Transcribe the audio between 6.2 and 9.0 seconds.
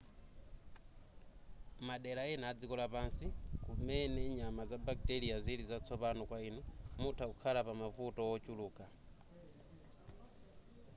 kwa inu mutha kukhala pamavuto wochuluka